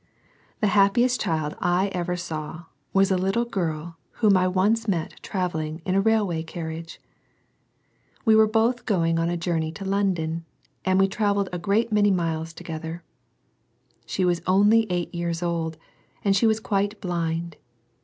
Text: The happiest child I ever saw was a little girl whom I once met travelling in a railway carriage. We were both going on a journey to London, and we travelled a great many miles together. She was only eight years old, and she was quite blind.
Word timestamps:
The 0.61 0.65
happiest 0.73 1.21
child 1.21 1.55
I 1.59 1.89
ever 1.89 2.15
saw 2.17 2.63
was 2.91 3.11
a 3.11 3.19
little 3.19 3.45
girl 3.45 3.97
whom 4.13 4.35
I 4.35 4.47
once 4.47 4.87
met 4.87 5.13
travelling 5.21 5.79
in 5.85 5.93
a 5.93 6.01
railway 6.01 6.41
carriage. 6.41 6.99
We 8.25 8.35
were 8.35 8.47
both 8.47 8.87
going 8.87 9.19
on 9.19 9.29
a 9.29 9.37
journey 9.37 9.71
to 9.73 9.85
London, 9.85 10.43
and 10.83 10.99
we 10.99 11.07
travelled 11.07 11.49
a 11.53 11.59
great 11.59 11.91
many 11.91 12.09
miles 12.09 12.51
together. 12.51 13.03
She 14.07 14.25
was 14.25 14.41
only 14.47 14.91
eight 14.91 15.13
years 15.13 15.43
old, 15.43 15.77
and 16.25 16.35
she 16.35 16.47
was 16.47 16.59
quite 16.59 16.99
blind. 16.99 17.57